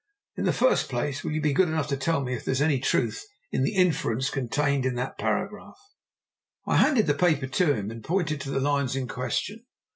"In 0.35 0.45
the 0.45 0.51
first 0.51 0.89
place, 0.89 1.23
will 1.23 1.31
you 1.33 1.41
be 1.41 1.53
good 1.53 1.67
enough 1.67 1.85
to 1.89 1.95
tell 1.95 2.21
me 2.23 2.33
if 2.33 2.43
there 2.43 2.53
is 2.53 2.59
any 2.63 2.79
truth 2.79 3.23
in 3.51 3.61
the 3.61 3.75
inference 3.75 4.31
contained 4.31 4.83
in 4.83 4.95
that 4.95 5.19
paragraph." 5.19 5.77
I 6.65 6.77
handed 6.77 7.05
the 7.05 7.13
paper 7.13 7.45
to 7.45 7.75
him 7.75 7.91
and 7.91 8.03
pointed 8.03 8.41
to 8.41 8.49
the 8.49 8.59
lines 8.59 8.95
in 8.95 9.07
question. 9.07 9.67